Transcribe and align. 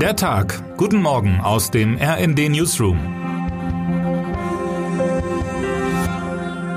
Der 0.00 0.14
Tag. 0.14 0.76
Guten 0.76 1.00
Morgen 1.00 1.40
aus 1.40 1.70
dem 1.70 1.96
RND 1.96 2.50
Newsroom. 2.50 2.98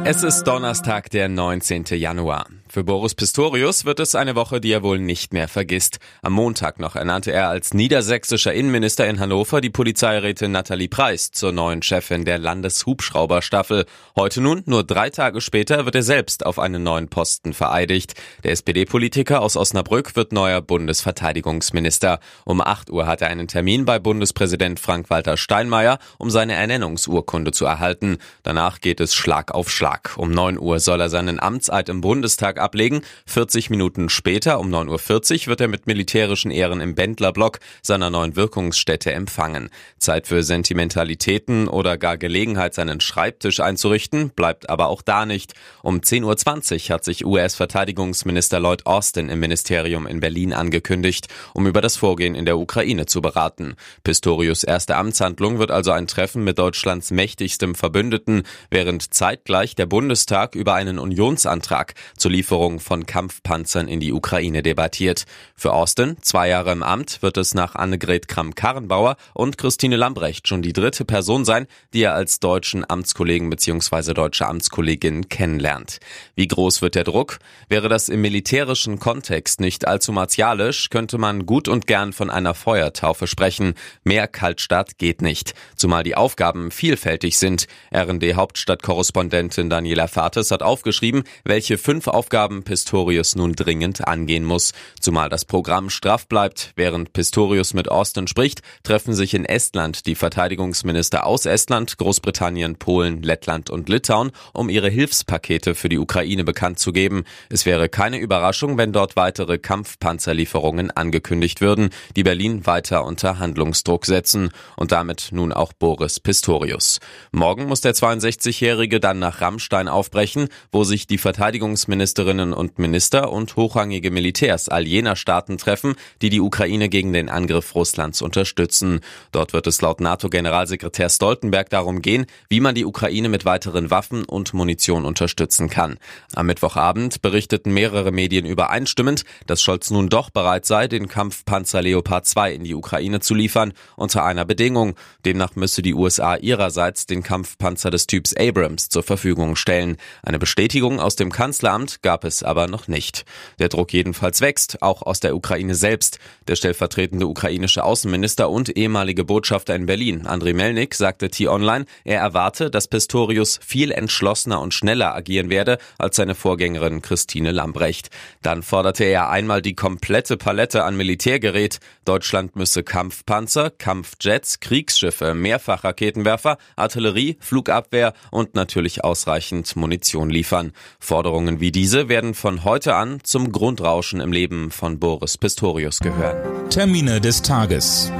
Es 0.06 0.24
ist 0.24 0.44
Donnerstag, 0.44 1.10
der 1.10 1.28
19. 1.28 1.84
Januar. 1.98 2.46
Für 2.72 2.84
Boris 2.84 3.16
Pistorius 3.16 3.86
wird 3.86 4.00
es 4.00 4.14
eine 4.14 4.36
Woche, 4.36 4.62
die 4.62 4.72
er 4.72 4.84
wohl 4.84 5.00
nicht 5.00 5.34
mehr 5.34 5.48
vergisst. 5.48 5.98
Am 6.22 6.34
Montag 6.34 6.80
noch 6.80 6.96
ernannte 6.96 7.32
er 7.32 7.50
als 7.50 7.74
niedersächsischer 7.74 8.54
Innenminister 8.54 9.08
in 9.08 9.20
Hannover 9.20 9.60
die 9.60 9.72
Polizeirätin 9.72 10.52
Nathalie 10.52 10.88
Preis 10.88 11.32
zur 11.32 11.52
neuen 11.52 11.82
Chefin 11.82 12.26
der 12.26 12.38
Landeshubschrauberstaffel. 12.38 13.88
Heute 14.16 14.42
nun, 14.42 14.62
nur 14.68 14.84
drei 14.84 15.10
Tage 15.10 15.42
später, 15.42 15.86
wird 15.86 15.96
er 15.96 16.04
selbst 16.04 16.46
auf 16.46 16.60
einen 16.60 16.84
neuen 16.84 17.08
Posten 17.08 17.54
vereidigt. 17.54 18.14
Der 18.44 18.52
SPD-Politiker 18.52 19.42
aus 19.42 19.58
Osnabrück 19.58 20.16
wird 20.16 20.32
neuer 20.32 20.62
Bundesverteidigungsminister. 20.62 22.20
Um 22.46 22.62
8 22.62 22.92
Uhr 22.92 23.08
hat 23.08 23.24
er 23.24 23.30
einen 23.30 23.48
Termin 23.48 23.86
bei 23.86 23.98
Bundespräsident 23.98 24.80
Frank-Walter 24.80 25.38
Steinmeier, 25.38 25.98
um 26.20 26.30
seine 26.30 26.54
Ernennungsurkunde 26.54 27.52
zu 27.52 27.66
erhalten. 27.66 28.20
Danach 28.44 28.80
geht 28.80 29.00
es 29.00 29.16
Schlag 29.16 29.56
auf 29.56 29.72
Schlag. 29.72 30.14
Um 30.18 30.30
9 30.30 30.60
Uhr 30.60 30.80
soll 30.80 31.02
er 31.02 31.10
seinen 31.10 31.40
Amtseid 31.40 31.90
im 31.90 32.02
Bundestag 32.02 32.59
ablegen. 32.60 33.02
40 33.26 33.70
Minuten 33.70 34.10
später, 34.10 34.60
um 34.60 34.70
9.40 34.70 35.42
Uhr, 35.42 35.48
wird 35.48 35.62
er 35.62 35.68
mit 35.68 35.88
militärischen 35.88 36.52
Ehren 36.52 36.82
im 36.82 36.96
Bändlerblock 36.96 37.60
seiner 37.82 38.10
neuen 38.10 38.36
Wirkungsstätte 38.36 39.12
empfangen. 39.12 39.70
Zeit 39.98 40.28
für 40.28 40.44
Sentimentalitäten 40.44 41.68
oder 41.68 41.98
gar 41.98 42.18
Gelegenheit, 42.18 42.74
seinen 42.74 43.02
Schreibtisch 43.02 43.60
einzurichten, 43.60 44.30
bleibt 44.32 44.70
aber 44.70 44.88
auch 44.88 45.02
da 45.02 45.26
nicht. 45.26 45.54
Um 45.82 46.00
10.20 46.00 46.90
Uhr 46.90 46.96
hat 46.96 47.04
sich 47.06 47.26
US-Verteidigungsminister 47.26 48.60
Lloyd 48.60 48.86
Austin 48.86 49.30
im 49.30 49.40
Ministerium 49.40 50.08
in 50.08 50.20
Berlin 50.20 50.54
angekündigt, 50.54 51.28
um 51.54 51.68
über 51.68 51.82
das 51.82 51.98
Vorgehen 51.98 52.36
in 52.36 52.46
der 52.46 52.58
Ukraine 52.58 53.06
zu 53.06 53.22
beraten. 53.22 53.76
Pistorius 54.04 54.64
erste 54.64 54.96
Amtshandlung 54.98 55.60
wird 55.60 55.72
also 55.72 55.92
ein 55.92 56.08
Treffen 56.08 56.44
mit 56.44 56.60
Deutschlands 56.60 57.12
mächtigstem 57.12 57.76
Verbündeten, 57.76 58.44
während 58.70 59.14
zeitgleich 59.14 59.76
der 59.76 59.86
Bundestag 59.86 60.56
über 60.56 60.74
einen 60.74 61.00
Unionsantrag 61.00 61.94
zur 62.18 62.32
Lieferung 62.32 62.49
Lieferung 62.50 62.80
von 62.80 63.06
Kampfpanzern 63.06 63.88
in 63.88 64.00
die 64.00 64.12
Ukraine 64.12 64.64
debattiert. 64.64 65.26
Für 65.56 65.72
Austin, 65.72 66.18
zwei 66.24 66.50
Jahre 66.50 66.72
im 66.72 66.82
Amt, 66.82 67.22
wird 67.22 67.38
es 67.38 67.54
nach 67.54 67.76
Annegret 67.76 68.28
Kramp-Karrenbauer 68.28 69.18
und 69.36 69.60
Christine 69.60 69.98
Lambrecht 69.98 70.48
schon 70.48 70.64
die 70.64 70.74
dritte 70.74 71.06
Person 71.06 71.46
sein, 71.46 71.68
die 71.94 72.02
er 72.02 72.16
als 72.16 72.40
deutschen 72.40 72.90
Amtskollegen 72.90 73.52
bzw. 73.52 74.16
deutsche 74.16 74.48
Amtskollegin 74.48 75.30
kennenlernt. 75.30 76.00
Wie 76.34 76.48
groß 76.48 76.82
wird 76.82 76.96
der 76.96 77.04
Druck? 77.04 77.38
Wäre 77.68 77.88
das 77.88 78.10
im 78.10 78.22
militärischen 78.22 78.98
Kontext 78.98 79.62
nicht 79.62 79.88
allzu 79.88 80.12
martialisch, 80.12 80.90
könnte 80.90 81.20
man 81.20 81.46
gut 81.46 81.68
und 81.68 81.86
gern 81.86 82.14
von 82.14 82.32
einer 82.32 82.56
Feuertaufe 82.56 83.28
sprechen. 83.28 83.76
Mehr 84.04 84.28
Kaltstart 84.28 84.98
geht 84.98 85.22
nicht, 85.22 85.54
zumal 85.76 86.02
die 86.02 86.16
Aufgaben 86.16 86.72
vielfältig 86.72 87.38
sind. 87.38 87.68
RND-Hauptstadtkorrespondentin 87.94 89.70
Daniela 89.70 90.08
Fates 90.08 90.50
hat 90.50 90.64
aufgeschrieben, 90.64 91.26
welche 91.44 91.78
fünf 91.78 92.08
Aufgaben 92.08 92.39
Aufgaben 92.40 92.64
Pistorius 92.64 93.36
nun 93.36 93.52
dringend 93.52 94.08
angehen 94.08 94.46
muss. 94.46 94.72
Zumal 95.02 95.28
das 95.28 95.44
Programm 95.44 95.90
straff 95.90 96.26
bleibt. 96.26 96.72
Während 96.78 97.12
Pistorius 97.12 97.74
mit 97.74 97.92
Austin 97.92 98.28
spricht, 98.28 98.62
treffen 98.84 99.14
sich 99.14 99.34
in 99.34 99.44
Estland 99.44 100.06
die 100.06 100.16
Verteidigungsminister 100.16 101.26
aus 101.26 101.46
Estland, 101.46 101.98
Großbritannien, 101.98 102.78
Polen, 102.78 103.24
Lettland 103.24 103.70
und 103.70 103.90
Litauen, 103.90 104.32
um 104.54 104.70
ihre 104.70 104.88
Hilfspakete 104.88 105.76
für 105.76 105.90
die 105.90 105.98
Ukraine 105.98 106.46
bekannt 106.46 106.80
zu 106.80 106.94
geben. 106.94 107.26
Es 107.50 107.66
wäre 107.66 107.90
keine 107.90 108.20
Überraschung, 108.20 108.78
wenn 108.78 108.94
dort 108.94 109.18
weitere 109.18 109.58
Kampfpanzerlieferungen 109.58 110.92
angekündigt 110.92 111.60
würden, 111.60 111.90
die 112.16 112.24
Berlin 112.24 112.66
weiter 112.66 113.04
unter 113.04 113.40
Handlungsdruck 113.40 114.06
setzen. 114.06 114.52
Und 114.78 114.94
damit 114.94 115.34
nun 115.34 115.52
auch 115.52 115.74
Boris 115.74 116.22
Pistorius. 116.22 117.00
Morgen 117.34 117.66
muss 117.66 117.82
der 117.82 117.96
62-Jährige 117.96 119.02
dann 119.02 119.20
nach 119.20 119.42
Rammstein 119.42 119.90
aufbrechen, 119.90 120.48
wo 120.72 120.86
sich 120.86 121.06
die 121.06 121.18
Verteidigungsministerin 121.18 122.29
Ministerinnen 122.30 122.54
und 122.54 122.78
Minister 122.78 123.32
und 123.32 123.56
hochrangige 123.56 124.12
Militärs 124.12 124.70
all 124.70 124.86
jener 124.86 125.16
Staaten 125.16 125.58
treffen, 125.58 125.96
die 126.22 126.30
die 126.30 126.42
Ukraine 126.42 126.88
gegen 126.88 127.12
den 127.12 127.28
Angriff 127.28 127.74
Russlands 127.74 128.22
unterstützen. 128.22 129.00
Dort 129.32 129.54
wird 129.54 129.66
es 129.66 129.82
laut 129.82 130.00
NATO-Generalsekretär 130.00 131.10
Stoltenberg 131.10 131.72
darum 131.72 132.04
gehen, 132.04 132.28
wie 132.48 132.60
man 132.60 132.76
die 132.76 132.86
Ukraine 132.86 133.30
mit 133.30 133.46
weiteren 133.46 133.90
Waffen 133.90 134.26
und 134.26 134.54
Munition 134.54 135.06
unterstützen 135.06 135.72
kann. 135.72 135.98
Am 136.36 136.46
Mittwochabend 136.46 137.24
berichteten 137.24 137.74
mehrere 137.74 138.12
Medien 138.12 138.46
übereinstimmend, 138.46 139.24
dass 139.48 139.64
Scholz 139.64 139.90
nun 139.90 140.10
doch 140.10 140.30
bereit 140.30 140.68
sei, 140.68 140.88
den 140.88 141.08
Kampfpanzer 141.08 141.82
Leopard 141.82 142.28
2 142.28 142.54
in 142.54 142.64
die 142.64 142.76
Ukraine 142.76 143.22
zu 143.22 143.34
liefern, 143.34 143.74
unter 143.96 144.24
einer 144.24 144.46
Bedingung. 144.46 144.94
Demnach 145.26 145.56
müsse 145.56 145.82
die 145.82 145.96
USA 145.96 146.36
ihrerseits 146.36 147.08
den 147.08 147.24
Kampfpanzer 147.24 147.90
des 147.90 148.06
Typs 148.06 148.36
Abrams 148.36 148.90
zur 148.90 149.02
Verfügung 149.02 149.56
stellen. 149.56 149.98
Eine 150.22 150.38
Bestätigung 150.38 151.00
aus 151.00 151.16
dem 151.16 151.32
Kanzleramt 151.32 152.04
gab 152.04 152.19
gab 152.20 152.26
es 152.26 152.44
aber 152.44 152.68
noch 152.68 152.90
nicht. 152.90 153.24
Der 153.60 153.70
Druck 153.70 153.94
jedenfalls 153.94 154.42
wächst, 154.42 154.82
auch 154.82 155.04
aus 155.04 155.22
der 155.22 155.38
Ukraine 155.38 155.74
selbst. 155.74 156.20
Der 156.50 156.58
stellvertretende 156.58 157.28
ukrainische 157.28 157.86
Außenminister 157.86 158.50
und 158.50 158.76
ehemalige 158.76 159.24
Botschafter 159.24 159.74
in 159.74 159.86
Berlin, 159.86 160.28
Andriy 160.28 160.52
Melnik, 160.52 160.96
sagte 160.96 161.30
T-Online, 161.30 161.86
er 162.04 162.20
erwarte, 162.20 162.70
dass 162.70 162.90
Pistorius 162.90 163.58
viel 163.66 163.92
entschlossener 163.94 164.60
und 164.60 164.74
schneller 164.74 165.16
agieren 165.16 165.50
werde 165.50 165.78
als 165.98 166.18
seine 166.18 166.36
Vorgängerin 166.36 167.02
Christine 167.02 167.52
Lambrecht. 167.52 168.10
Dann 168.42 168.64
forderte 168.64 169.06
er 169.06 169.30
einmal 169.30 169.62
die 169.62 169.76
komplette 169.76 170.36
Palette 170.36 170.84
an 170.84 170.98
Militärgerät. 170.98 171.80
Deutschland 172.04 172.58
müsse 172.58 172.84
Kampfpanzer, 172.84 173.70
Kampfjets, 173.70 174.60
Kriegsschiffe, 174.60 175.34
Mehrfachraketenwerfer, 175.34 176.58
Artillerie, 176.76 177.38
Flugabwehr 177.40 178.12
und 178.30 178.56
natürlich 178.56 179.06
ausreichend 179.06 179.78
Munition 179.78 180.30
liefern. 180.30 180.74
Forderungen 181.00 181.62
wie 181.62 181.72
diese 181.72 182.09
werden 182.10 182.34
von 182.34 182.64
heute 182.64 182.96
an 182.96 183.20
zum 183.24 183.52
Grundrauschen 183.52 184.20
im 184.20 184.32
Leben 184.32 184.72
von 184.72 185.00
Boris 185.00 185.38
Pistorius 185.38 186.00
gehören. 186.00 186.70
Termine 186.70 187.22
des 187.22 187.42
Tages. 187.42 188.12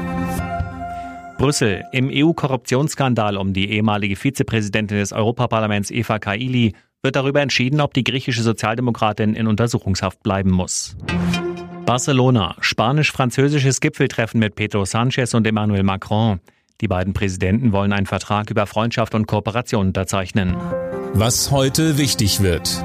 Brüssel. 1.38 1.84
Im 1.92 2.10
EU-Korruptionsskandal 2.12 3.38
um 3.38 3.54
die 3.54 3.72
ehemalige 3.72 4.16
Vizepräsidentin 4.16 4.98
des 4.98 5.14
Europaparlaments 5.14 5.90
Eva 5.90 6.20
Kaili 6.20 6.74
wird 7.02 7.16
darüber 7.16 7.42
entschieden, 7.42 7.82
ob 7.82 7.94
die 7.94 8.04
griechische 8.04 8.44
Sozialdemokratin 8.44 9.34
in 9.34 9.48
Untersuchungshaft 9.48 10.22
bleiben 10.22 10.52
muss. 10.52 10.96
Barcelona. 11.86 12.56
Spanisch-französisches 12.60 13.80
Gipfeltreffen 13.82 14.40
mit 14.40 14.56
Pedro 14.56 14.86
Sanchez 14.86 15.34
und 15.34 15.48
Emmanuel 15.48 15.84
Macron. 15.84 16.40
Die 16.82 16.88
beiden 16.88 17.14
Präsidenten 17.14 17.72
wollen 17.72 17.94
einen 17.94 18.06
Vertrag 18.06 18.52
über 18.52 18.68
Freundschaft 18.68 19.16
und 19.16 19.26
Kooperation 19.26 19.88
unterzeichnen. 19.88 20.56
Was 21.14 21.52
heute 21.52 21.98
wichtig 21.98 22.42
wird. 22.42 22.84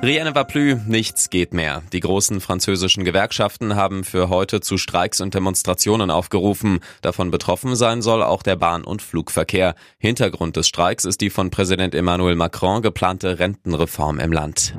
Rien 0.00 0.32
va 0.32 0.44
plus, 0.44 0.78
nichts 0.86 1.28
geht 1.28 1.52
mehr. 1.52 1.82
Die 1.92 1.98
großen 1.98 2.40
französischen 2.40 3.04
Gewerkschaften 3.04 3.74
haben 3.74 4.04
für 4.04 4.28
heute 4.28 4.60
zu 4.60 4.78
Streiks 4.78 5.20
und 5.20 5.34
Demonstrationen 5.34 6.12
aufgerufen. 6.12 6.78
Davon 7.02 7.32
betroffen 7.32 7.74
sein 7.74 8.00
soll 8.00 8.22
auch 8.22 8.44
der 8.44 8.54
Bahn- 8.54 8.84
und 8.84 9.02
Flugverkehr. 9.02 9.74
Hintergrund 9.98 10.54
des 10.54 10.68
Streiks 10.68 11.04
ist 11.04 11.20
die 11.20 11.30
von 11.30 11.50
Präsident 11.50 11.96
Emmanuel 11.96 12.36
Macron 12.36 12.80
geplante 12.80 13.40
Rentenreform 13.40 14.20
im 14.20 14.32
Land. 14.32 14.74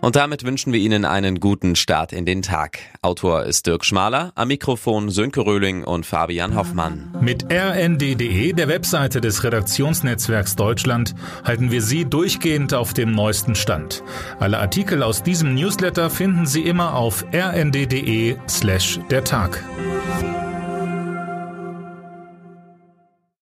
Und 0.00 0.16
damit 0.16 0.44
wünschen 0.44 0.72
wir 0.72 0.80
Ihnen 0.80 1.04
einen 1.04 1.40
guten 1.40 1.76
Start 1.76 2.12
in 2.12 2.26
den 2.26 2.42
Tag. 2.42 2.78
Autor 3.02 3.44
ist 3.44 3.66
Dirk 3.66 3.84
Schmaler, 3.84 4.32
am 4.34 4.48
Mikrofon 4.48 5.10
Sönke 5.10 5.44
Röhling 5.44 5.84
und 5.84 6.06
Fabian 6.06 6.54
Hoffmann. 6.56 7.14
Mit 7.20 7.44
rnd.de, 7.50 8.52
der 8.52 8.68
Webseite 8.68 9.20
des 9.20 9.44
Redaktionsnetzwerks 9.44 10.56
Deutschland, 10.56 11.14
halten 11.44 11.70
wir 11.70 11.82
Sie 11.82 12.04
durchgehend 12.04 12.74
auf 12.74 12.94
dem 12.94 13.12
neuesten 13.12 13.54
Stand. 13.54 14.02
Alle 14.38 14.58
Artikel 14.58 15.02
aus 15.02 15.22
diesem 15.22 15.54
Newsletter 15.54 16.10
finden 16.10 16.46
Sie 16.46 16.62
immer 16.62 16.94
auf 16.94 17.24
rnd.de 17.32 18.36
slash 18.48 19.00
der 19.10 19.24
Tag. 19.24 19.64